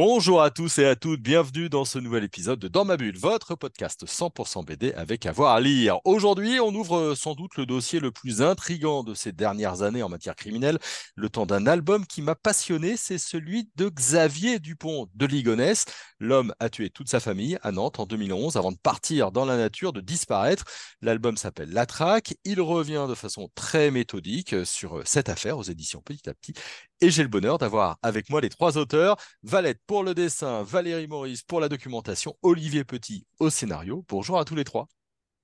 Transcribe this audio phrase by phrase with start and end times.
[0.00, 3.18] Bonjour à tous et à toutes, bienvenue dans ce nouvel épisode de Dans ma bulle,
[3.18, 5.98] votre podcast 100% BD avec avoir à lire.
[6.04, 10.08] Aujourd'hui, on ouvre sans doute le dossier le plus intrigant de ces dernières années en
[10.08, 10.78] matière criminelle,
[11.16, 15.84] le temps d'un album qui m'a passionné, c'est celui de Xavier Dupont de Ligonnès.
[16.20, 19.56] L'homme a tué toute sa famille à Nantes en 2011 avant de partir dans la
[19.56, 20.64] nature, de disparaître.
[21.02, 26.02] L'album s'appelle La Traque, il revient de façon très méthodique sur cette affaire aux éditions
[26.02, 26.54] Petit à Petit
[27.00, 31.06] et j'ai le bonheur d'avoir avec moi les trois auteurs, Valette pour le dessin, Valérie
[31.06, 34.04] Maurice pour la documentation, Olivier Petit au scénario.
[34.08, 34.88] Bonjour à tous les trois.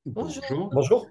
[0.06, 0.70] Bonjour.
[0.72, 1.06] Bonjour.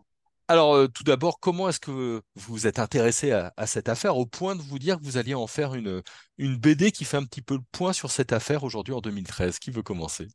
[0.48, 4.56] Alors euh, tout d'abord, comment est-ce que vous êtes intéressé à, cette affaire au point
[4.56, 6.02] de vous dire que vous alliez en faire une,
[6.38, 9.60] une BD qui fait un petit peu le point sur cette affaire aujourd'hui en 2013
[9.60, 10.28] Qui veut commencer?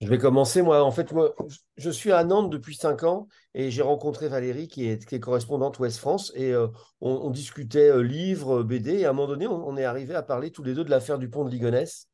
[0.00, 0.84] Je vais commencer, moi.
[0.84, 1.34] En fait, moi,
[1.76, 5.98] je suis à Nantes depuis cinq ans et j'ai rencontré Valérie, qui est, correspondante Ouest
[5.98, 6.68] France, et euh,
[7.00, 10.52] on, discutait euh, livres, BD, et à un moment donné, on, est arrivé à parler
[10.52, 12.06] tous les deux de l'affaire du pont de Ligonnès.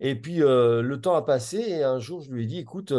[0.00, 2.92] Et puis, euh, le temps a passé, et un jour, je lui ai dit, écoute,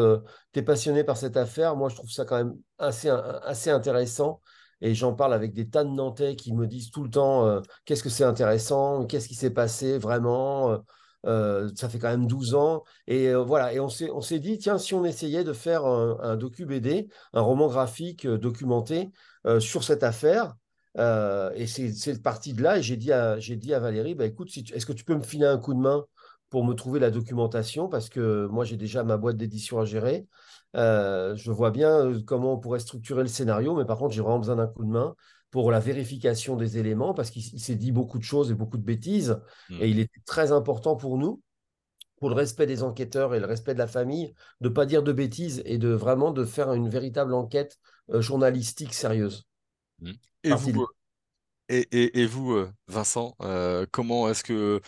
[0.54, 4.42] tu es passionné par cette affaire, moi, je trouve ça quand même assez, assez intéressant.
[4.82, 8.04] Et j'en parle avec des tas de Nantais qui me disent tout le temps, qu'est-ce
[8.04, 10.82] que c'est intéressant, qu'est-ce qui s'est passé vraiment?
[11.26, 12.84] Euh, ça fait quand même 12 ans.
[13.08, 16.66] Et euh, voilà, et on s'est dit, tiens, si on essayait de faire un, docu
[16.66, 19.12] BD, un roman graphique euh, documenté
[19.60, 20.56] sur cette affaire,
[20.98, 22.78] et c'est parti de là.
[22.78, 23.12] Et j'ai dit,
[23.58, 26.06] dit à Valérie, bah, écoute, est-ce que tu peux me filer un coup de main
[26.50, 27.88] pour me trouver la documentation?
[27.88, 30.28] Parce que moi, j'ai déjà ma boîte d'édition à gérer.
[30.74, 34.58] je vois bien comment on pourrait structurer le scénario, mais par contre, j'ai vraiment besoin
[34.58, 35.16] d'un coup de main
[35.52, 38.84] pour la vérification des éléments, parce qu'il s'est dit beaucoup de choses et beaucoup de
[38.84, 39.40] bêtises,
[39.72, 39.90] et hmm.
[39.90, 41.42] il est très important pour nous,
[42.20, 45.04] pour le respect des enquêteurs et le respect de la famille, de ne pas dire
[45.04, 47.80] de bêtises et de vraiment de faire une véritable enquête
[48.12, 49.48] euh, journalistique sérieuse.
[50.44, 50.88] Et, vous,
[51.70, 54.82] et, vous, euh, Vincent, euh, comment est-ce que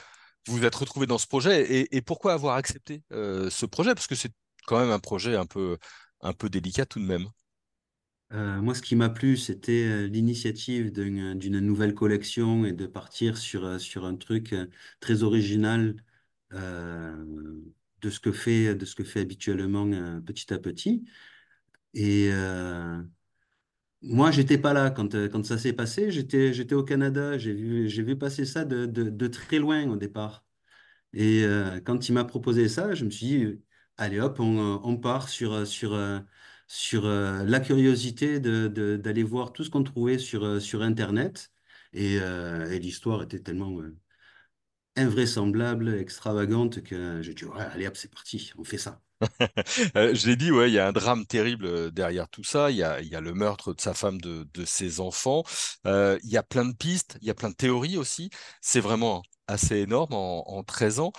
[0.47, 3.94] vous vous êtes retrouvé dans ce projet et, pourquoi avoir accepté ce projet?
[3.94, 4.31] Parce que c'est
[4.66, 5.77] quand même un projet un peu,
[6.21, 7.27] un peu délicat tout de même.
[8.34, 13.38] Euh, moi, ce qui m'a plu, c'était euh, l'initiative d'une nouvelle collection et de partir
[13.38, 14.56] sur, euh, sur un truc
[15.02, 15.96] très original
[16.52, 19.90] de, ce que fait, de ce que fait habituellement
[20.22, 21.06] petit à petit.
[21.94, 22.31] Et
[24.02, 26.09] moi, j'étais pas là quand, quand ça s'est passé.
[26.12, 27.38] J'étais, j'étais au Canada.
[27.38, 30.44] J'ai vu, j'ai vu passer ça de, de, de, très loin au départ.
[31.13, 31.46] Et
[31.86, 33.62] quand il m'a proposé ça, je me suis dit,
[33.98, 35.96] allez hop, on, on part sur, sur
[36.71, 41.51] sur euh, la curiosité d'aller voir tout ce qu'on trouvait sur, euh, sur Internet.
[41.97, 43.77] Euh, et, l'histoire était tellement
[44.95, 47.43] invraisemblable, extravagante, que j'ai dit,
[47.73, 49.01] allez hop, c'est parti, on fait ça.
[49.95, 52.71] je l'ai dit, ouais, il y a un drame terrible derrière tout ça.
[52.71, 55.43] Il y a, y a le meurtre de sa femme, de, de ses enfants.
[55.85, 58.29] il y a plein de pistes, il y a plein de théories aussi.
[58.61, 61.12] C'est vraiment assez énorme en, en 13 ans.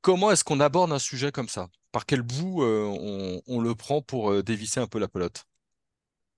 [0.00, 1.68] comment est-ce qu'on aborde un sujet comme ça?
[1.92, 5.44] Par quel bout euh, on, le prend pour euh, dévisser un peu la pelote?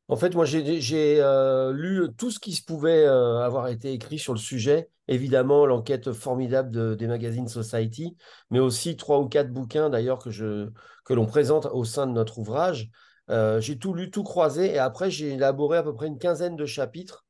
[0.08, 4.32] En fait, moi, j'ai euh, lu tout ce qui se pouvait avoir été écrit sur
[4.32, 4.90] le sujet.
[5.08, 8.16] Évidemment, l'enquête formidable des magazines Society,
[8.50, 12.90] mais aussi trois ou quatre bouquins d'ailleurs que l'on présente au sein de notre ouvrage.
[13.28, 16.66] j'ai tout lu, tout croisé, et après, j'ai élaboré à peu près une quinzaine de
[16.66, 17.24] chapitres.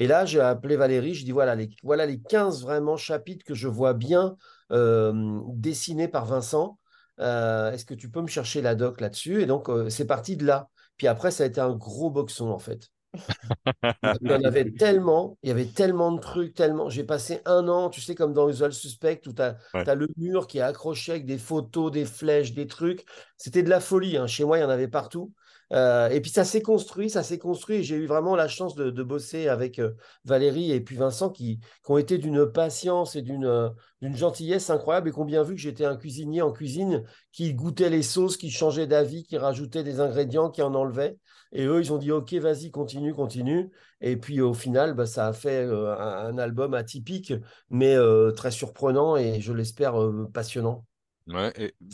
[0.00, 3.54] Et là, j'ai appelé Valérie, je dis voilà les, voilà les 15 vraiment chapitres que
[3.54, 4.36] je vois bien
[4.70, 6.78] dessinés par Vincent.
[7.20, 9.42] Euh, est-ce que tu peux me chercher la doc là-dessus?
[9.42, 10.68] Et donc, euh, c'est parti de là.
[10.96, 12.90] Puis après, ça a été un gros boxon, en fait.
[13.14, 16.90] il y en avait tellement, il y avait tellement de trucs, tellement.
[16.90, 20.46] J'ai passé un an, tu sais, comme dans Usual Suspect, où tu as, le mur
[20.46, 23.04] qui est accroché avec des photos, des flèches, des trucs.
[23.36, 24.16] C'était de la folie.
[24.16, 24.26] Hein.
[24.26, 25.32] Chez moi, il y en avait partout.
[25.72, 27.82] Euh, et puis ça s'est construit, ça s'est construit.
[27.82, 29.92] J'ai eu vraiment la chance de, bosser avec euh,
[30.24, 33.70] Valérie et puis Vincent qui, ont été d'une patience et euh,
[34.02, 37.54] d'une gentillesse incroyable et qui ont bien vu que j'étais un cuisinier en cuisine qui
[37.54, 41.16] goûtait les sauces, qui changeait d'avis, qui rajoutait des ingrédients, qui en enlevait.
[41.52, 43.70] Et eux, ils ont dit OK, vas-y, continue, continue.
[44.00, 47.32] Et puis au final, bah, ça a fait un, album atypique,
[47.70, 47.96] mais
[48.36, 49.94] très surprenant et je l'espère
[50.34, 50.84] passionnant.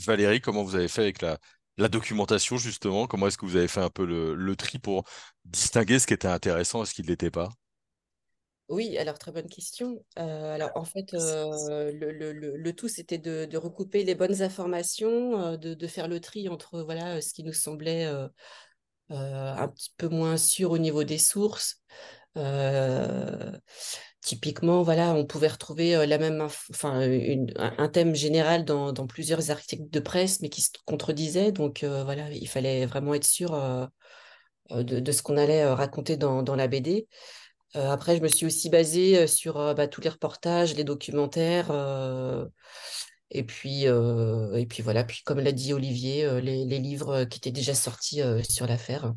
[0.07, 1.39] Valérie, comment vous avez fait avec la,
[1.77, 5.05] la documentation, justement Comment est-ce que vous avez fait un peu le, tri pour
[5.45, 7.49] distinguer ce qui était intéressant et ce qui ne l'était pas?
[8.71, 10.03] Oui, alors très bonne question.
[10.19, 15.87] Euh, alors en fait, euh, le, tout, c'était de, recouper les bonnes informations, euh, de,
[15.87, 18.05] faire le tri entre voilà ce qui nous semblait
[19.11, 21.83] un petit peu moins sûr au niveau des sources,
[24.21, 27.01] typiquement, voilà, on pouvait retrouver la même, enfin,
[27.57, 31.53] un thème général dans, plusieurs articles de presse, mais qui se contredisaient.
[31.53, 33.53] Donc, voilà, il fallait vraiment être sûr
[34.71, 37.07] de, ce qu'on allait raconter dans, la BD.
[37.75, 41.71] après, je me suis aussi basée sur bah, tous les reportages, les documentaires.
[43.31, 47.75] Et puis, et puis voilà, puis comme l'a dit Olivier, les, livres qui étaient déjà
[47.75, 49.13] sortis sur l'affaire.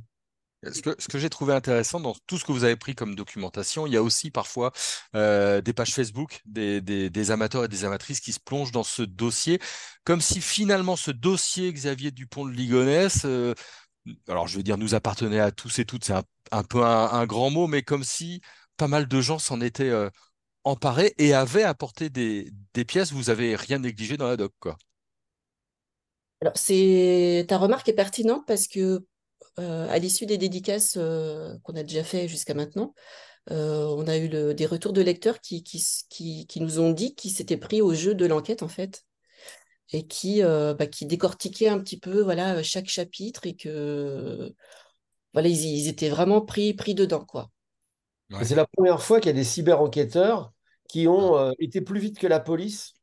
[0.63, 3.93] Ce que, j'ai trouvé intéressant dans tout ce que vous avez pris comme documentation, il
[3.93, 4.71] y a aussi parfois
[5.13, 9.59] des pages Facebook, des, amateurs et des amatrices qui se plongent dans ce dossier,
[10.03, 13.25] comme si finalement ce dossier Xavier Dupont de Ligonnès,
[14.27, 16.15] alors je veux dire nous appartenait à tous et toutes, c'est
[16.51, 18.41] un, peu un, grand mot, mais comme si
[18.77, 19.93] pas mal de gens s'en étaient
[20.67, 22.51] emparés et avaient apporté des,
[22.85, 24.77] pièces, vous avez rien négligé dans la doc, quoi.
[26.41, 29.03] Alors, ta remarque est pertinente parce que
[29.59, 32.93] euh, à l'issue des dédicaces euh, qu'on a déjà fait jusqu'à maintenant,
[33.49, 37.31] euh, on a eu des retours de lecteurs qui, qui, qui, nous ont dit qu'ils
[37.31, 39.03] s'étaient pris au jeu de l'enquête en fait
[39.93, 44.53] et qui, bah, qui décortiquaient un petit peu voilà chaque chapitre et que
[45.33, 47.49] voilà ils, étaient vraiment pris pris dedans quoi.
[48.43, 50.51] C'est la première fois qu'il y a des cyber-enquêteurs
[50.89, 52.95] qui ont été plus vite que la police.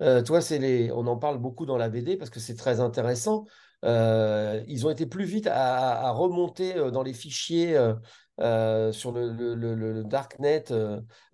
[0.00, 0.90] toi, les...
[0.90, 3.46] on en parle beaucoup dans la BD parce que c'est très intéressant.
[3.84, 7.76] Euh, ils ont été plus vite à, remonter euh, dans les fichiers
[8.40, 10.64] euh, sur le, darknet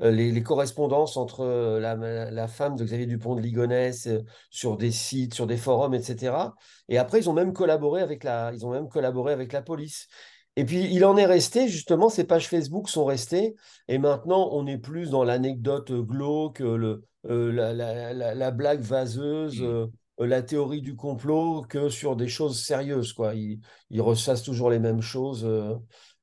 [0.01, 4.09] les, correspondances entre la, femme de Xavier Dupont de Ligonnès
[4.51, 6.55] sur des sites, sur des forums, etc.
[6.89, 10.09] Et après, ils ont même collaboré avec la, ils ont même collaboré avec la police.
[10.57, 13.55] Et puis, il en est resté, justement, ces pages Facebook sont restées.
[13.87, 19.61] Et maintenant, on est plus dans l'anecdote glauque, le, la, blague vaseuse.
[19.61, 19.65] Mmh.
[19.65, 19.87] Euh,
[20.27, 23.13] la théorie du complot que sur des choses sérieuses.
[23.13, 23.35] Quoi.
[23.35, 23.61] Ils,
[23.91, 24.03] ils
[24.45, 25.45] toujours les mêmes choses.
[25.45, 25.75] Euh,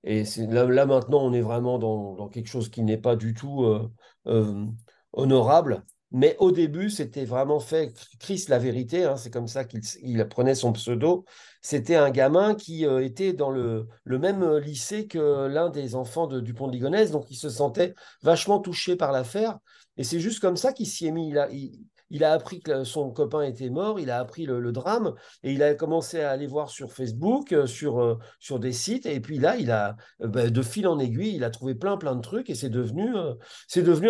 [0.04, 3.64] et là, là, maintenant, on est vraiment dans, quelque chose qui n'est pas du tout
[3.64, 4.66] euh,
[5.14, 5.84] honorable.
[6.12, 7.92] Mais au début, c'était vraiment fait.
[8.20, 11.26] Chris, la vérité, hein, c'est comme ça qu'il prenait son pseudo.
[11.62, 16.40] C'était un gamin qui était dans le, le, même lycée que l'un des enfants de
[16.40, 19.58] Dupont de Ligonnès, donc il se sentait vachement touché par l'affaire.
[19.98, 21.30] Et c'est juste comme ça qu'il s'y est mis.
[21.30, 21.86] Il, il
[22.24, 25.14] a appris que son copain était mort, il a appris le, drame
[25.44, 29.06] et il a commencé à aller voir sur Facebook, euh, sur, euh, sur des sites.
[29.06, 31.98] Et puis là, il a, euh, bah, de fil en aiguille, il a trouvé plein,
[31.98, 33.10] plein de trucs et c'est devenu,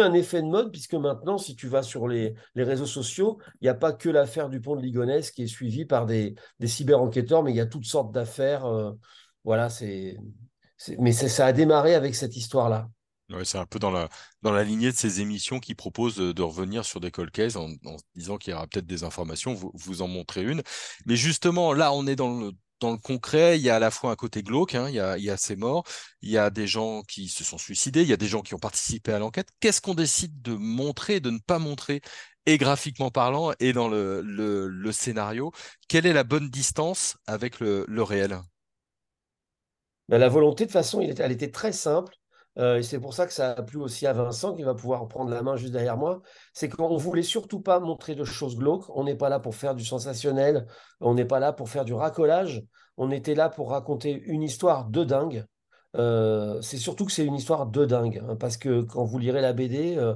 [0.01, 3.65] un effet de mode puisque maintenant, si tu vas sur les, les réseaux sociaux, il
[3.65, 6.67] n'y a pas que l'affaire du pont de Ligonnès qui est suivie par des, des
[6.67, 8.65] cyber-enquêteurs, mais il y a toutes sortes d'affaires.
[9.43, 10.17] voilà, c'est,
[10.99, 12.89] mais ça a démarré avec cette histoire-là
[13.43, 14.09] c'est un peu dans la,
[14.41, 17.69] dans la lignée de ces émissions qui proposent de, revenir sur des cold cases en,
[18.15, 20.61] disant qu'il y aura peut-être des informations, vous, vous en montrez une.
[21.05, 23.91] Mais justement, là, on est dans le, dans le concret, il y a à la
[23.91, 25.83] fois un côté glauque, hein, il, y a, il y a ces morts,
[26.21, 28.53] il y a des gens qui se sont suicidés, il y a des gens qui
[28.53, 29.49] ont participé à l'enquête.
[29.59, 32.01] Qu'est-ce qu'on décide de montrer, de ne pas montrer,
[32.45, 35.51] et graphiquement parlant, et dans le, le, scénario?
[35.87, 38.39] Quelle est la bonne distance avec le, le réel?
[40.09, 42.15] Ben, La volonté, de façon, elle était très simple.
[42.57, 45.07] Euh, et c'est pour ça que ça a plu aussi à Vincent, qui va pouvoir
[45.07, 46.21] prendre la main juste derrière moi.
[46.53, 48.85] C'est qu'on voulait surtout pas montrer de choses glauques.
[48.95, 50.65] On n'est pas là pour faire du sensationnel.
[51.01, 52.63] On n'est pas là pour faire du racolage.
[52.97, 55.45] On était là pour raconter une histoire de dingue.
[55.97, 58.23] Euh, c'est surtout que c'est une histoire de dingue.
[58.27, 60.15] Hein, parce que quand vous lirez la BD, euh,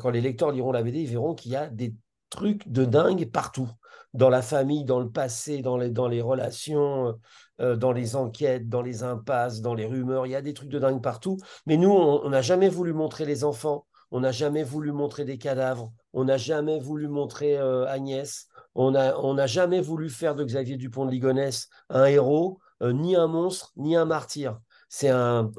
[0.00, 1.94] quand les lecteurs liront la BD, ils verront qu'il y a des
[2.28, 3.68] trucs de dingue partout.
[4.12, 7.16] Dans la famille, dans le passé, dans les, dans les relations,
[7.60, 10.26] euh, dans les enquêtes, dans les impasses, dans les rumeurs.
[10.26, 11.36] Il y a des trucs de dingue partout.
[11.66, 13.86] Mais nous, on n'a jamais voulu montrer les enfants.
[14.10, 15.92] On n'a jamais voulu montrer des cadavres.
[16.12, 18.48] On n'a jamais voulu montrer euh, Agnès.
[18.74, 22.92] On n'a on a jamais voulu faire de Xavier Dupont de Ligonnès un héros, euh,
[22.92, 24.58] ni un monstre, ni un martyr.
[24.88, 25.52] C'est un,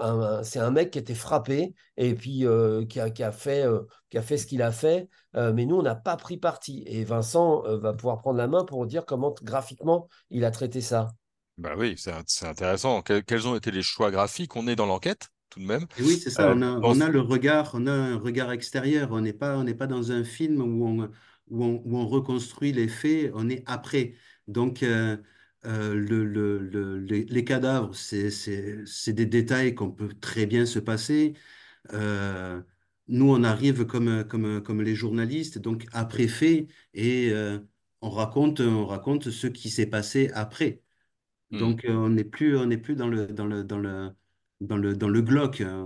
[0.44, 2.46] c'est un mec qui était frappé et puis
[2.90, 3.66] qui, a, qui, a fait,
[4.10, 5.08] qui a fait ce qu'il a fait.
[5.34, 6.84] mais nous, on n'a pas pris parti.
[6.86, 11.14] Et Vincent va pouvoir prendre la main pour dire comment graphiquement il a traité ça.
[11.58, 12.12] Bah oui, c'est
[12.44, 13.02] intéressant.
[13.02, 14.56] quels ont été les choix graphiques?
[14.56, 15.86] On est dans l'enquête, tout de même.
[16.00, 16.50] oui, c'est ça.
[16.50, 19.12] Euh, on, a, on a, le regard, on a un regard extérieur.
[19.12, 21.12] On n'est pas, on n'est pas dans un film où on,
[21.50, 23.32] où on, où on, reconstruit les faits.
[23.36, 24.16] On est après.
[24.48, 25.18] Donc, euh,
[25.66, 31.34] euh, le, le, les, les, cadavres, c'est des détails qu'on peut très bien se passer.
[33.08, 37.34] nous, on arrive comme, comme, comme les journalistes, donc après fait, et
[38.02, 40.82] on raconte, on raconte ce qui s'est passé après.
[41.52, 41.60] Hmm.
[41.60, 44.12] Donc, euh, on n'est plus, on n'est plus dans le, dans le, dans le,
[44.62, 45.62] dans le, dans le glauque.
[45.62, 45.86] Hein.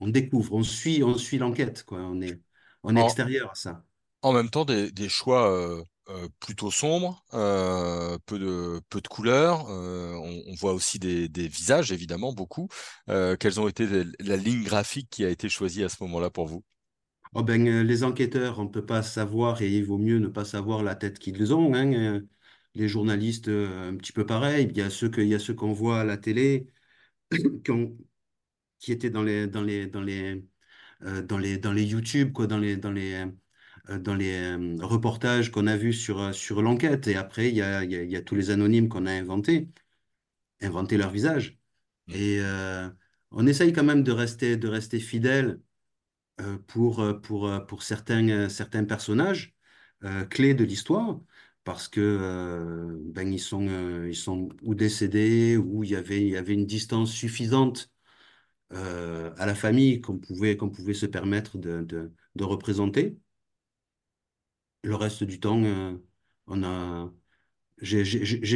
[0.00, 1.98] On, découvre, on suit, on suit l'enquête, quoi.
[1.98, 2.40] On est,
[2.82, 3.84] on est extérieur à ça.
[4.22, 9.08] En même temps, des, des choix euh, euh, plutôt sombre, euh, peu, de, peu de
[9.08, 9.66] couleurs.
[9.68, 12.68] Euh, on, on, voit aussi des, des, visages, évidemment, beaucoup.
[13.06, 16.62] quelles ont été la ligne graphique qui a été choisie à ce moment-là pour vous?
[17.34, 20.44] Oh ben, Les enquêteurs, on ne peut pas savoir et il vaut mieux ne pas
[20.44, 21.74] savoir la tête qu'ils ont.
[21.74, 22.20] Hein.
[22.76, 24.68] Les journalistes, un petit peu pareil.
[24.70, 26.68] Il y a ceux qu'on voit à la télé
[27.64, 27.96] qui, ont,
[28.80, 30.44] qui étaient dans les, dans les, dans les,
[31.00, 33.26] dans les, dans les YouTube, quoi, dans les, dans les
[33.90, 37.06] euh, dans les euh, reportages qu'on a vus sur, euh, sur l'enquête.
[37.08, 39.68] Et après, il y a, y, a, y a, tous les anonymes qu'on a inventés,
[40.62, 41.58] inventé leur visage.
[42.08, 42.12] Mmh.
[42.14, 42.40] Et
[43.32, 45.60] on essaye quand même de rester, de rester fidèle
[46.68, 49.54] pour, pour, pour certains, certains personnages
[50.30, 51.20] clés de l'histoire
[51.66, 53.68] parce que ben, ils, sont,
[54.06, 57.92] ils sont ou décédés ou il y avait, il y avait une distance suffisante
[58.70, 63.18] à la famille qu'on pouvait, qu'on pouvait se permettre de, de, de représenter
[64.82, 65.96] le reste du temps, euh,
[66.46, 67.12] on a,
[67.82, 68.04] j'ai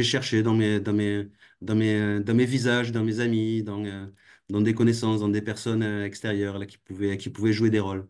[0.03, 1.29] cherché dans mes, dans, mes,
[1.61, 4.07] dans, mes, dans mes visages, dans mes amis, dans, euh,
[4.49, 7.79] dans des connaissances, dans des personnes euh, extérieures là, qui, pouvaient, qui pouvaient jouer des
[7.81, 8.09] rôles.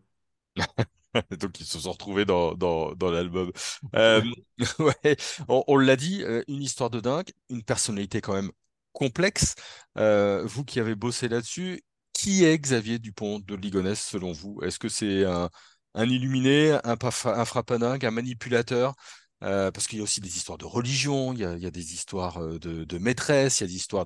[1.40, 3.52] Donc, ils se sont retrouvés dans, l'album.
[3.94, 4.22] Euh,
[5.48, 8.50] on, l'a dit, une histoire de dingue, une personnalité quand même
[8.92, 9.54] complexe.
[9.98, 14.60] Euh, vous qui avez bossé là-dessus, qui est Xavier Dupont de Ligonnès selon vous?
[14.62, 15.48] Est-ce que c'est un,
[15.96, 18.94] illuminé, un, un un manipulateur,
[19.42, 21.66] euh, parce qu'il y a aussi des histoires de religion, il y a, il y
[21.66, 24.04] a des histoires euh, de, de, maîtresse, il y a des histoires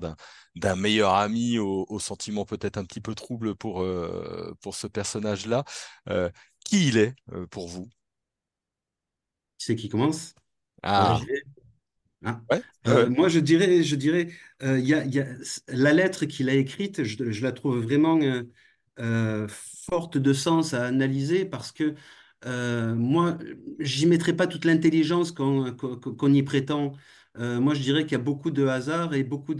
[0.55, 4.87] d'un meilleur ami au, au sentiment peut-être un petit peu trouble pour, euh, pour ce
[4.87, 5.63] personnage-là.
[6.09, 6.29] Euh,
[6.65, 7.85] qui il est euh, pour vous?
[9.57, 10.33] Qui c'est qui commence?
[10.83, 11.19] Ah.
[12.23, 14.29] Ouais, euh, moi, je dirais, je dirais,
[14.61, 15.27] il y a, y a,
[15.67, 18.19] la lettre qu'il a écrite, je, je, la trouve vraiment
[18.99, 21.93] euh, forte de sens à analyser parce que
[22.45, 23.37] euh, moi,
[23.79, 26.93] j'y mettrai pas toute l'intelligence qu'on qu'on y prétend.
[27.37, 29.53] Euh, moi, je dirais qu'il y a beaucoup de hasard et beaucoup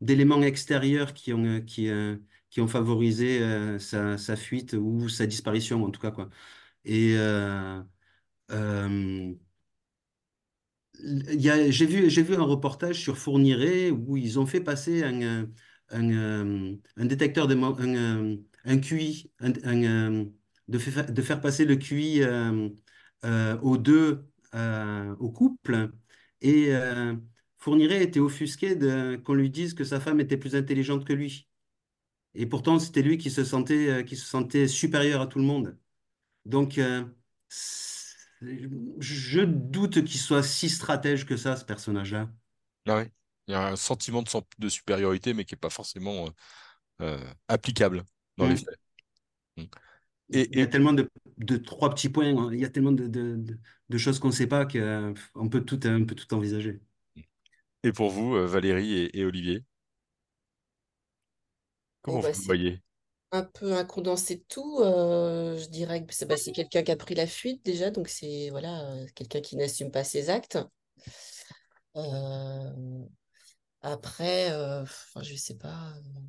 [0.00, 2.16] d'éléments extérieurs qui ont, qui, euh,
[2.50, 6.10] qui ont favorisé euh, sa, sa, fuite ou sa disparition, en tout cas.
[6.10, 6.30] Quoi.
[6.84, 7.82] Et euh,
[11.38, 15.48] j'ai vu, vu un reportage sur Fourniret où ils ont fait passer un,
[15.90, 18.36] un, euh, détecteur de un,
[18.66, 19.52] euh, QI, un,
[19.84, 20.24] euh,
[20.68, 22.22] de, faire, de faire passer le QI
[23.62, 25.90] aux deux, au couple,
[26.40, 26.72] et
[27.58, 28.76] Fourniret était offusqué
[29.24, 31.48] qu'on lui dise que sa femme était plus intelligente que lui.
[32.34, 35.78] Et pourtant, c'était lui qui se sentait, qui se sentait supérieur à tout le monde.
[36.44, 36.78] Donc,
[38.40, 42.30] je doute qu'il soit si stratège que ça, ce personnage-là.
[42.86, 43.04] Ah oui.
[43.46, 44.28] Il y a un sentiment de,
[44.58, 46.30] de supériorité, mais qui n'est pas forcément
[47.00, 47.18] euh,
[47.48, 48.04] applicable
[48.38, 48.50] dans mmh.
[48.50, 48.80] les faits.
[49.56, 49.64] Mmh.
[50.32, 52.50] Et, il y a tellement de, de, trois petits points, hein.
[52.52, 55.86] il y a tellement de, de, de choses qu'on ne sait pas qu'on peut tout,
[55.86, 56.80] on peut tout envisager.
[57.82, 59.64] Et pour vous, euh, Valérie et, et Olivier?
[62.02, 62.80] Comment bah, vous le voyez?
[63.34, 64.78] un peu un condensé de tout.
[64.80, 68.48] Euh, je dirais que c'est bah, quelqu'un qui a pris la fuite déjà, donc c'est
[68.50, 70.58] voilà, quelqu'un qui n'assume pas ses actes.
[71.96, 73.04] Euh,
[73.84, 74.82] après, euh,
[75.20, 75.68] je sais pas.
[75.68, 76.20] Euh.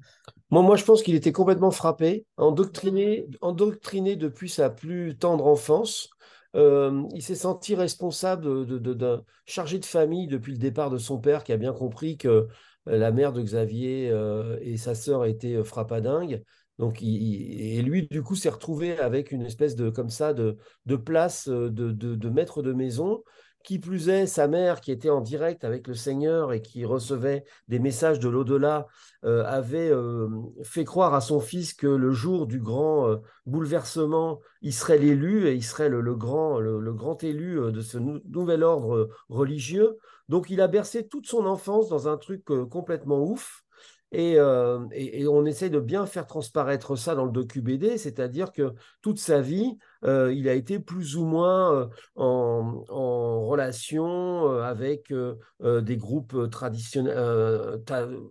[0.51, 6.09] Moi, moi, je pense qu'il était complètement frappé, endoctriné, endoctriné depuis sa plus tendre enfance.
[6.55, 11.17] Euh, il s'est senti responsable d'un de, chargé de famille depuis le départ de son
[11.17, 12.47] père, qui a bien compris que
[12.85, 14.13] la mère de Xavier
[14.61, 16.43] et sa sœur étaient frappadingues.
[16.77, 20.57] Donc, il, et lui, du coup, s'est retrouvé avec une espèce de, comme ça, de,
[20.85, 23.23] de place de, de, maître de maison.
[23.65, 27.45] Qui plus est, sa mère, qui était en direct avec le Seigneur et qui recevait
[27.67, 28.85] des messages de l'au-delà,
[29.23, 30.29] euh, avait euh,
[30.61, 33.17] fait croire à son fils que le jour du grand euh,
[33.47, 38.61] bouleversement, il serait l'élu et il serait le, grand, le, grand élu de ce nouvel
[38.61, 39.97] ordre religieux.
[40.29, 43.63] Donc il a bercé toute son enfance dans un truc complètement ouf.
[44.11, 49.17] Et, on essaie de bien faire transparaître ça dans le docu BD, c'est-à-dire que toute
[49.17, 55.13] sa vie, euh, il a été plus ou moins euh, en, relation avec
[55.61, 57.15] des groupes traditionnels,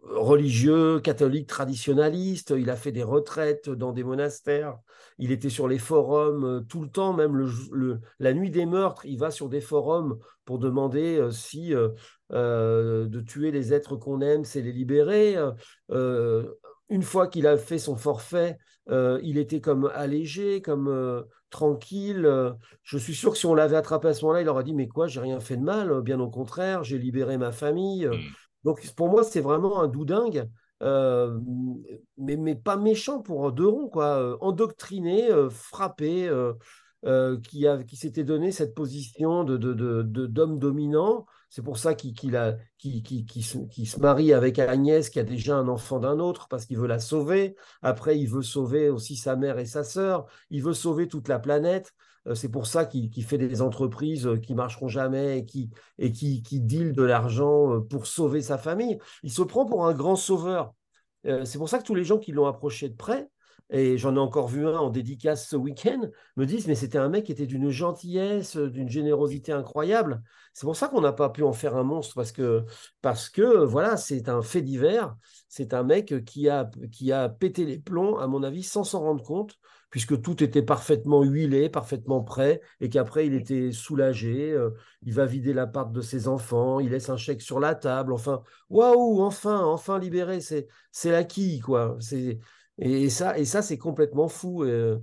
[0.03, 2.55] religieux, catholiques traditionnalistes.
[2.57, 4.79] Il a fait des retraites dans des monastères.
[5.19, 9.19] Il était sur les forums tout le temps, même le, la nuit des meurtres, il
[9.19, 11.73] va sur des forums pour demander si
[12.33, 15.37] euh, de tuer les êtres qu'on aime, c'est les libérer.
[15.91, 16.55] Euh,
[16.95, 18.57] une fois qu'il a fait son forfait,
[18.91, 22.29] euh, il était comme allégé, comme tranquille.
[22.83, 24.89] Je suis sûr que si on l'avait attrapé à ce moment-là, il aurait dit Mais
[24.89, 28.07] quoi, j'ai rien fait de mal, bien au contraire, j'ai libéré ma famille.
[28.07, 28.21] Hmm.
[28.65, 30.49] Donc pour moi, c'est vraiment un doudingue.
[30.81, 34.37] mais, mais pas méchant pour deux ronds, quoi.
[34.41, 36.31] endoctriné, frappé,
[37.07, 41.27] euh, qui, a, qui s'était donné cette position de, de, de, d'homme dominant.
[41.55, 46.49] C'est pour ça qu'il, se, marie avec Agnès, qui a déjà un enfant d'un autre,
[46.49, 47.55] parce qu'il veut la sauver.
[47.81, 50.27] Après, il veut sauver aussi sa mère et sa sœur.
[50.51, 51.93] Il veut sauver toute la planète.
[52.27, 56.93] Euh, c'est pour ça qu'il, fait des entreprises qui marcheront jamais et qui, et deal
[56.93, 58.99] de l'argent pour sauver sa famille.
[59.23, 60.75] Il se prend pour un grand sauveur.
[61.23, 63.29] C'est pour ça que tous les gens qui l'ont approché de près,
[63.71, 67.09] et j'en ai encore vu un en dédicace ce week-end, me disent, mais c'était un
[67.09, 70.23] mec qui était d'une gentillesse, d'une générosité incroyable.
[70.53, 72.65] C'est pour ça qu'on n'a pas pu en faire un monstre, parce que,
[73.03, 75.17] parce que voilà, c'est un fait divers.
[75.49, 79.01] C'est un mec qui a, qui a pété les plombs, à mon avis, sans s'en
[79.01, 79.57] rendre compte,
[79.91, 84.53] puisque tout était parfaitement huilé, parfaitement prêt, et qu'après, il était soulagé.
[84.53, 84.71] Euh,
[85.03, 88.13] il va vider l'appart de ses enfants, il laisse un chèque sur la table.
[88.13, 90.67] Enfin, waouh, enfin, enfin libéré, c'est
[91.05, 91.97] l'acquis, quoi.
[92.01, 92.39] C'est
[92.79, 94.65] et, ça, et ça c'est complètement fou.
[94.65, 94.99] Euh.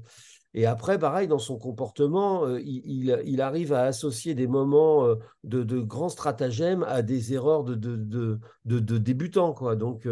[0.53, 5.15] Et, après, pareil, dans son comportement, euh, il, il, arrive à associer des moments euh,
[5.45, 9.53] de, de, grands stratagèmes à des erreurs de, de, de débutants.
[9.53, 9.77] Quoi.
[9.77, 10.07] Donc,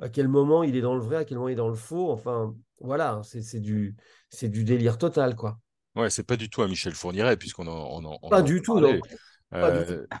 [0.00, 1.76] à quel moment il est dans le vrai, à quel moment il est dans le
[1.76, 2.10] faux.
[2.10, 3.94] Enfin, voilà, c'est du,
[4.42, 5.36] du délire total.
[5.36, 5.60] Quoi.
[5.94, 8.98] Ouais, c'est pas du tout à Michel Fourniret, puisqu'on en, on Pas du tout, non.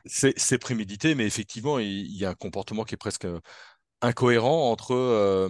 [0.06, 3.26] c'est prémédité, mais effectivement, il, y a un comportement qui est presque
[4.02, 5.48] incohérent entre, euh,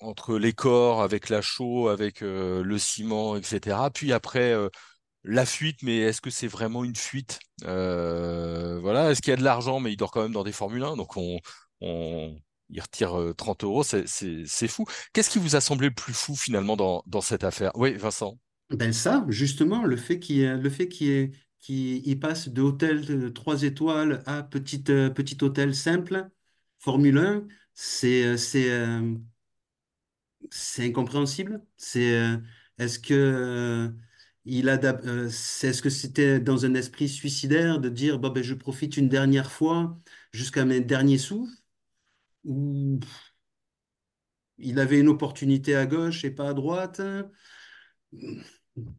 [0.00, 3.90] entre les corps avec la chaux, avec euh, le ciment, etc.
[3.90, 4.68] Puis après, euh,
[5.24, 7.38] la fuite, mais est-ce que c'est vraiment une fuite?
[7.62, 10.82] Voilà, est-ce qu'il y a de l'argent, mais il dort quand même dans des Formule
[10.82, 11.38] 1, donc on,
[11.80, 12.36] on
[12.70, 14.84] il retire 30 euros, c'est fou.
[15.12, 17.70] Qu'est-ce qui vous a semblé le plus fou finalement dans, dans cette affaire?
[17.74, 18.38] Oui, Vincent.
[18.70, 20.88] Ben ça, justement, le fait qu'il le fait
[22.20, 26.30] passe de hôtel de 3 étoiles à petit, petit hôtel simple,
[26.80, 29.14] Formule 1, c'est euh, euh,
[30.50, 31.64] c'est incompréhensible.
[31.76, 32.36] C'est euh,
[32.78, 33.92] est-ce que
[34.44, 39.08] il est-ce que c'était dans un esprit suicidaire de dire bon ben je profite une
[39.08, 40.00] dernière fois
[40.32, 41.48] jusqu'à mes derniers sous
[42.44, 43.00] ou
[44.56, 47.02] il avait une opportunité à gauche et pas à droite?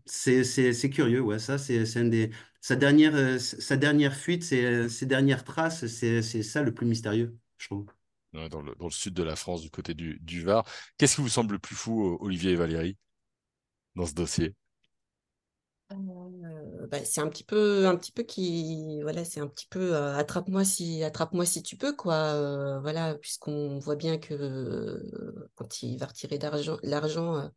[0.05, 2.31] C'est curieux, ouais, ça, c'est des.
[2.61, 7.85] Sa dernière, sa dernière fuite, ses dernières traces, c'est ça le plus mystérieux, je trouve
[8.33, 10.65] dans le, sud de la France, du côté du, Var.
[10.97, 12.97] Qu'est-ce qui vous semble le plus fou, Olivier et Valérie,
[13.95, 14.55] dans ce dossier?
[15.93, 19.95] Euh, bah, c'est un petit peu un petit peu qui voilà c'est un petit peu
[19.95, 22.15] euh, attrape-moi si attrape-moi si tu peux quoi.
[22.15, 25.01] Euh, voilà puisqu'on voit bien que
[25.55, 27.49] quand il va retirer d'argent l'argent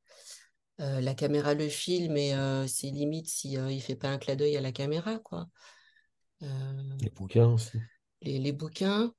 [0.78, 2.34] la caméra le filme et
[2.68, 5.48] c'est limite si il fait pas un clin d'œil à la caméra quoi.
[6.40, 7.78] Les bouquins aussi.
[8.20, 9.12] les, les bouquins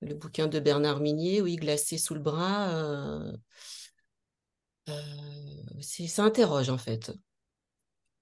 [0.00, 2.70] le bouquin de Bernard Minier, oui, glacé sous le bras.
[2.70, 3.32] Euh,
[4.88, 7.12] euh, ça interroge en fait.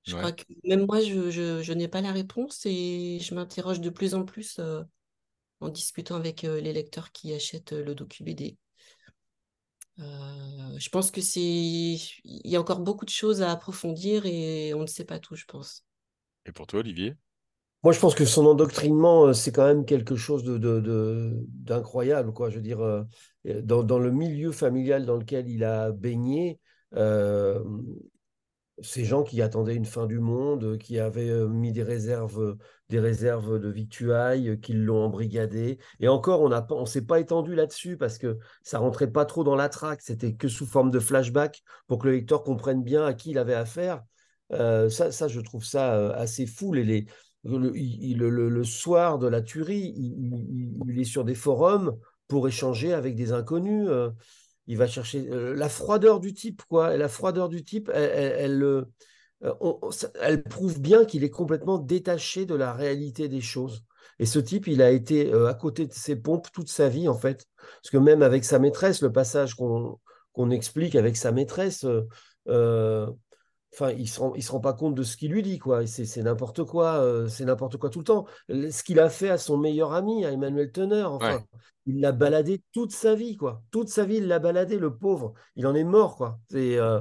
[0.04, 4.14] Je crois que même moi, je, n'ai pas la réponse et je m'interroge de plus
[4.14, 4.84] en plus euh,
[5.60, 8.56] en discutant avec les lecteurs qui achètent le docu BD.
[9.98, 14.82] je pense que c'est, il y a encore beaucoup de choses à approfondir et on
[14.82, 15.84] ne sait pas tout, je pense.
[16.44, 17.16] Et pour toi, Olivier?
[17.86, 22.32] Moi, je pense que son endoctrinement, euh, c'est quand même quelque chose d'incroyable.
[22.32, 22.50] quoi.
[22.50, 23.04] Je veux dire, euh,
[23.62, 26.58] dans, le milieu familial dans lequel il a baigné,
[26.96, 27.62] euh,
[28.82, 32.56] ces gens qui attendaient une fin du monde, qui avaient mis des réserves,
[32.88, 35.78] des réserves de victuailles, qui l'ont embrigadé.
[36.00, 39.54] Et encore, on ne s'est pas étendu là-dessus parce que ça rentrait pas trop dans
[39.54, 40.02] la traque.
[40.02, 43.38] C'était que sous forme de flashback pour que le lecteur comprenne bien à qui il
[43.38, 44.02] avait affaire.
[44.50, 46.74] ça, ça, je trouve ça assez fou.
[47.46, 51.96] Le, soir de la tuerie, il, est sur des forums
[52.28, 53.86] pour échanger avec des inconnus.
[53.88, 54.10] Euh,
[54.66, 56.96] il va chercher euh, la froideur du type, quoi.
[56.96, 58.84] la froideur du type, elle, euh,
[60.20, 63.84] elle, prouve bien qu'il est complètement détaché de la réalité des choses.
[64.18, 67.18] Et ce type, il a été à côté de ses pompes toute sa vie, en
[67.18, 67.44] fait.
[67.82, 71.84] Parce que même avec sa maîtresse, le passage qu'on explique avec sa maîtresse,
[73.78, 75.86] enfin, il se rend, il se rend pas compte de ce qu'il lui dit, quoi.
[75.86, 78.26] C'est n'importe quoi, euh, c'est n'importe quoi tout le temps.
[78.48, 81.44] Ce qu'il a fait à son meilleur ami, à Emmanuel Teneur, enfin,
[81.84, 83.62] il l'a baladé toute sa vie, quoi.
[83.70, 85.34] Toute sa vie, il l'a baladé, le pauvre.
[85.56, 86.38] Il en est mort, quoi.
[86.50, 87.00] C'est euh,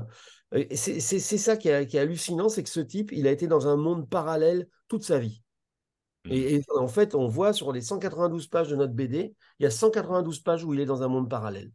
[0.51, 4.67] ça qui est, hallucinant, c'est que ce type, il a été dans un monde parallèle
[4.88, 5.41] toute sa vie.
[6.25, 6.31] Mmh.
[6.31, 9.65] Et, et, en fait, on voit sur les 192 pages de notre BD, il y
[9.65, 11.71] a 192 pages où il est dans un monde parallèle.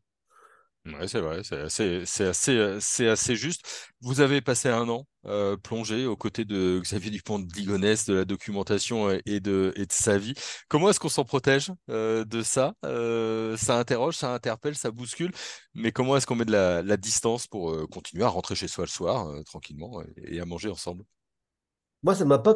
[0.86, 3.90] Oui, c'est vrai, c'est assez, c'est assez, euh, c'est assez juste.
[4.00, 8.14] Vous avez passé un an euh, plongé aux côtés de Xavier Dupont de Ligonnès, de
[8.14, 10.32] la documentation et de, et de sa vie.
[10.68, 12.72] Comment est-ce qu'on s'en protège euh, de ça?
[12.82, 15.32] Ça interroge, ça interpelle, ça bouscule,
[15.74, 18.84] mais comment est-ce qu'on met de la, la distance pour continuer à rentrer chez soi
[18.84, 21.04] le soir tranquillement et à manger ensemble?
[22.02, 22.54] Moi, ça m'a pas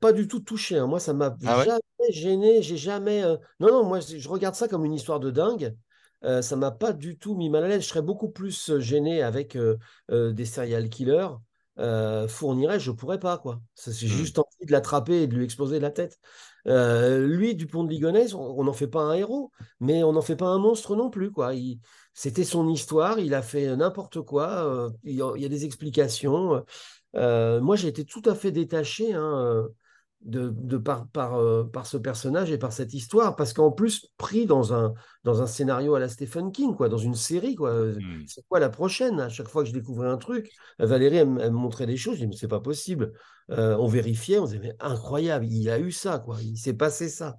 [0.00, 0.76] pas du tout touché.
[0.78, 0.86] hein.
[0.86, 1.68] Moi, ça m'a Ah ouais?
[1.68, 1.80] jamais
[2.10, 2.60] gêné.
[2.62, 3.22] J'ai jamais.
[3.60, 5.76] Non, non, moi, je regarde ça comme une histoire de dingue.
[6.24, 7.82] Euh, ça m'a pas du tout mis mal à l'aise.
[7.82, 9.78] Je serais beaucoup plus euh, gêné avec euh,
[10.10, 11.28] euh, des serial killers.
[12.28, 13.62] Fournirait, je pourrais pas, quoi.
[13.74, 14.08] C'est Hmm.
[14.08, 16.18] juste envie de l'attraper et de lui exploser la tête.
[16.66, 20.48] Lui, Dupont de Ligonnès, on n'en fait pas un héros, mais on n'en fait pas
[20.48, 21.52] un monstre non plus, quoi.
[22.12, 24.90] C'était son histoire, il a fait n'importe quoi.
[25.04, 26.62] il y a, des explications.
[27.14, 29.66] Moi, j'ai été tout à fait détaché hein,
[30.22, 34.08] de, de par, par, euh, par ce personnage et par cette histoire, parce qu'en plus,
[34.18, 34.92] pris dans un,
[35.24, 37.70] dans un scénario à la Stephen King, quoi, dans une série, quoi.
[37.70, 38.24] Euh, Hmm.
[38.26, 39.18] C'est quoi la prochaine?
[39.20, 41.86] À chaque fois que je découvrais un truc, euh, Valérie, elle, me elle me montrait
[41.86, 43.12] des choses, je dis, mais c'est pas possible.
[43.50, 47.08] Euh, on vérifiait, on disait, mais incroyable, il a eu ça, quoi, il s'est passé
[47.08, 47.38] ça.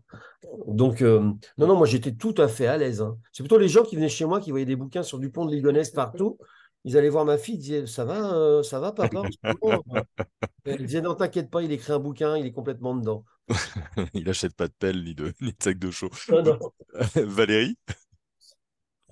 [0.67, 1.19] Donc, euh,
[1.57, 3.01] non, non, moi, j'étais tout à fait à l'aise.
[3.01, 3.17] hein.
[3.31, 5.51] C'est plutôt les gens qui venaient chez moi, qui voyaient des bouquins sur Dupont de
[5.51, 6.37] Ligonnès partout.
[6.83, 9.23] Ils allaient voir ma fille, ils disaient, ça va, euh, ça va, papa?
[10.65, 13.25] Elle disait, non, t'inquiète pas, il écrit un bouquin, il est complètement dedans.
[14.13, 16.09] Il achète pas de pelle ni de, ni de sac de chaud.
[16.29, 16.59] Non, non.
[17.15, 17.77] Valérie?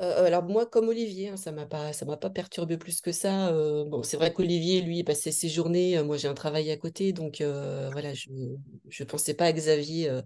[0.01, 3.11] Euh, alors moi, comme Olivier, hein, ça m'a pas, ça m'a pas perturbé plus que
[3.11, 3.49] ça.
[3.49, 5.97] Euh, bon, c'est vrai qu'Olivier, lui, il passait ses journées.
[5.97, 8.29] euh, moi, j'ai un travail à côté, donc euh, voilà, je
[8.87, 10.21] je pensais pas à Xavier euh,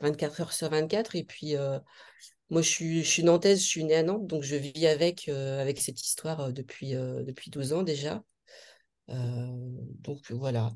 [0.00, 1.16] 24 heures sur 24.
[1.16, 1.78] Et puis euh,
[2.50, 5.28] moi, je suis, je suis nantaise, je suis née à Nantes, donc je vis avec
[5.28, 8.22] euh, avec cette histoire euh, depuis euh, depuis 12 ans déjà.
[9.10, 9.48] Euh,
[10.02, 10.72] donc voilà.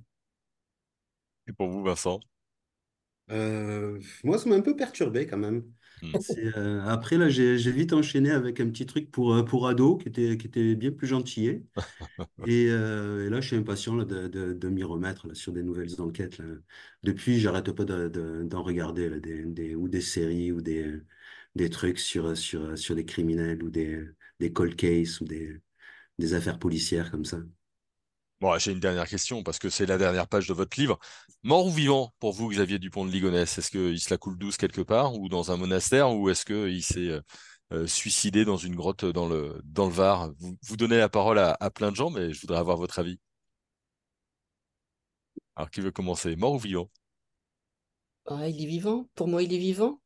[1.46, 2.20] Et pour vous, Vincent?
[3.30, 5.64] Euh, moi, ça m'a un peu perturbé quand même.
[6.18, 9.96] C'est, euh, après, là, j'ai j'ai vite enchaîné avec un petit truc pour, pour ado
[9.96, 11.64] qui était, qui était bien plus gentil.
[12.44, 15.52] Et, euh, et là, je suis impatient là, de, de, de m'y remettre là, sur
[15.52, 16.38] des nouvelles enquêtes.
[16.38, 16.46] Là.
[17.04, 21.02] Depuis, j'arrête pas de- de- d'en regarder là, des, des, ou des séries ou des,
[21.54, 24.04] des trucs sur, sur, sur des criminels ou des,
[24.40, 25.60] des cold cases ou des,
[26.18, 27.38] des affaires policières comme ça.
[28.40, 30.98] Bon, j'ai une dernière question parce que c'est la dernière page de votre livre.
[31.42, 33.56] Mort ou vivant pour vous, Xavier Dupont de Ligonnès?
[33.56, 36.82] Est-ce qu'il se la coule douce quelque part ou dans un monastère ou est-ce qu'il
[36.82, 37.20] s'est euh,
[37.72, 40.32] euh, suicidé dans une grotte dans le, dans le Var?
[40.38, 42.98] Vous, vous donnez la parole à, à plein de gens, mais je voudrais avoir votre
[42.98, 43.18] avis.
[45.56, 46.36] Alors, qui veut commencer?
[46.36, 46.88] Mort ou vivant?
[48.26, 49.08] Ah, il est vivant.
[49.14, 49.98] Pour moi, il est vivant.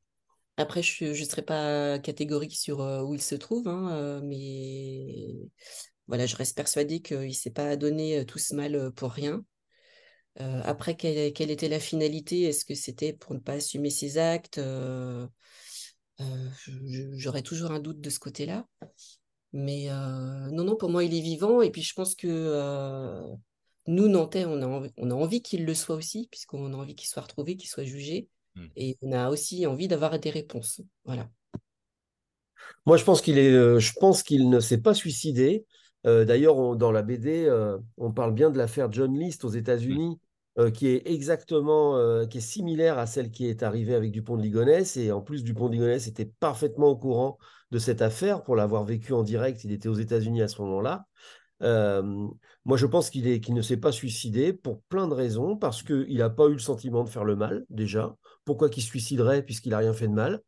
[0.59, 5.49] Après, je ne serai pas catégorique sur euh, où il se trouve, hein, euh, mais
[6.09, 9.45] voilà, je reste persuadée qu'il ne s'est pas donné euh, tout ce mal pour rien.
[10.41, 12.43] Après, quelle, était la finalité?
[12.43, 14.61] Est-ce que c'était pour ne pas assumer ses actes?
[17.17, 18.65] J'aurais toujours un doute de ce côté-là.
[19.53, 21.61] Mais non, non, pour moi, il est vivant.
[21.61, 23.27] Et puis, je pense que
[23.89, 27.09] nous, Nantais, on a on a envie qu'il le soit aussi, puisqu'on a envie qu'il
[27.09, 28.29] soit retrouvé, qu'il soit jugé.
[28.59, 28.67] Hmm.
[28.77, 30.81] Et on a aussi envie d'avoir des réponses.
[31.05, 31.29] Voilà.
[32.87, 35.65] Moi, je pense qu'il est, euh, je pense qu'il ne s'est pas suicidé.
[36.07, 40.19] Euh, d'ailleurs, dans la BD, euh, on parle bien de l'affaire John List aux États-Unis,
[40.59, 44.37] euh, qui est exactement, euh, qui est similaire à celle qui est arrivée avec Dupont
[44.37, 44.97] de Ligonnès.
[44.97, 47.39] Et en plus, Dupont de Ligonnès était parfaitement au courant
[47.71, 49.65] de cette affaire pour l'avoir vécu en direct.
[49.65, 51.07] Il était aux États-Unis à ce moment-là.
[51.63, 52.29] Euh,
[52.65, 55.83] moi, je pense qu'il est, qu'il ne s'est pas suicidé pour plein de raisons, parce
[55.83, 58.17] qu'il n'a pas eu le sentiment de faire le mal, déjà.
[58.49, 60.41] Pourquoi qu'il se suiciderait puisqu'il n'a rien fait de mal?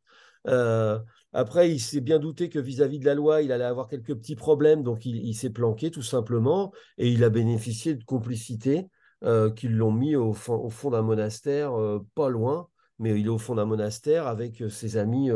[0.46, 0.98] Euh,
[1.34, 4.36] après, il s'est bien douté que vis-à-vis de la loi, il allait avoir quelques petits
[4.36, 8.88] problèmes, donc il, s'est planqué tout simplement, et il a bénéficié de complicité
[9.22, 13.36] euh, qui l'ont mis au fond, d'un monastère, euh, pas loin, mais il est au
[13.36, 15.30] fond d'un monastère avec ses amis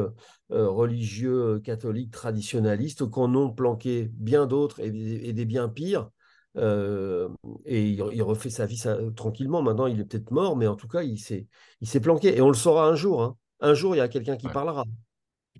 [0.49, 6.09] religieux catholiques traditionnalistes qu'en ont planqué bien d'autres et, et des bien pires.
[6.57, 7.29] Euh,
[7.65, 9.63] et il, il refait sa vie ça, tranquillement.
[9.63, 11.47] Maintenant, il est peut-être mort, mais en tout cas, il s'est,
[11.81, 12.37] il s'est planqué.
[12.37, 13.23] Et on le saura un jour.
[13.23, 13.37] hein.
[13.61, 14.53] Un jour, il y a quelqu'un qui Ouais.
[14.53, 14.85] parlera.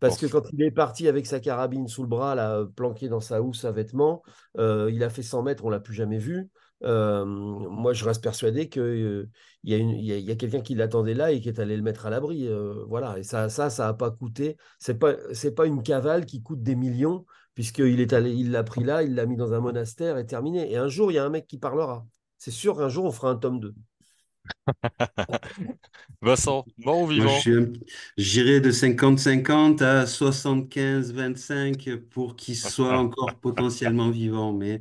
[0.01, 3.09] Parce que quand il est parti avec sa carabine sous le bras, là, euh, planqué
[3.09, 4.23] dans sa housse à vêtements,
[4.59, 6.49] euh, il a fait 100 mètres, on l'a plus jamais vu.
[6.83, 9.31] Euh, moi, je reste persuadé qu'il euh,
[9.63, 12.49] y a, quelqu'un qui l'attendait là et qui est allé le mettre à l'abri.
[12.89, 13.19] voilà.
[13.19, 14.57] Et ça, ça, ça n'a pas coûté.
[14.79, 18.65] C'est pas, c'est pas une cavale qui coûte des millions, puisqu'il est allé, il l'a
[18.65, 20.71] pris là, il l'a mis dans un monastère et terminé.
[20.73, 22.07] Et un jour, il y a un mec qui parlera.
[22.39, 23.75] C'est sûr qu'un jour, on fera un tome 2.
[26.23, 27.49] Vincent, mort ou vivant?
[28.17, 34.53] j'irai de 50-50 à 75-25 pour qu'il soit encore potentiellement vivant.
[34.53, 34.81] Mais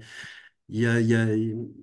[0.70, 1.28] il y a, il y a,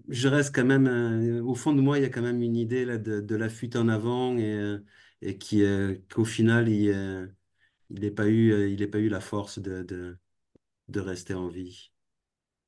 [0.09, 2.57] je reste quand même, euh, au fond de moi, il y a quand même une
[2.57, 4.81] idée là, de, de la fuite en avant et, euh,
[5.22, 7.26] et qui, euh, qu'au final, il euh,
[7.90, 10.18] il n'ait pas eu, il pas eu la force de, de,
[10.90, 11.92] de rester en vie.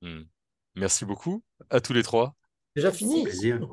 [0.00, 0.22] Hmm.
[0.74, 2.36] Merci beaucoup à tous les trois.
[2.74, 3.26] Déjà fini.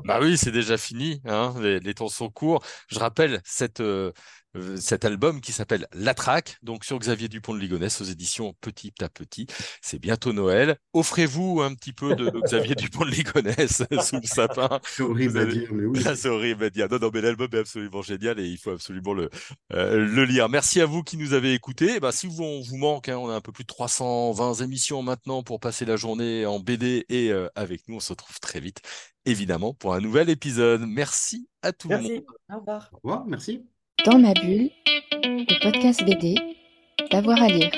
[0.04, 2.64] Bah oui, c'est déjà fini, hein, les, les temps sont courts.
[2.90, 4.12] Je rappelle cette, euh,
[4.58, 8.56] euh, cet album qui s'appelle La Traque, donc sur Xavier Dupont de Ligonnès aux éditions
[8.62, 9.46] Petit à Petit.
[9.82, 10.78] C'est bientôt Noël.
[10.94, 14.80] Offrez-vous un petit peu de, Xavier Dupont de Ligonnès sous le sapin.
[14.84, 16.04] C'est horrible à dire, mais oui.
[16.16, 16.88] c'est horrible à dire.
[16.90, 19.30] Non, non, mais l'album est absolument génial et il faut absolument le,
[19.74, 20.50] euh, le lire.
[20.50, 21.94] Merci à vous qui nous avez écoutés.
[21.98, 24.56] Eh ben, si vous, on vous manque, hein, on a un peu plus de 320
[24.56, 28.40] émissions maintenant pour passer la journée en BD et euh, avec nous, on se retrouve
[28.40, 28.82] très vite,
[29.26, 30.82] évidemment, pour un nouvel épisode.
[30.88, 31.90] Merci à tous.
[31.90, 32.24] merci.
[32.52, 32.90] Au revoir.
[32.94, 33.66] Au revoir, merci.
[34.06, 34.70] Dans ma bulle,
[35.24, 36.36] le podcast BD,
[37.12, 37.72] d'avoir à lire.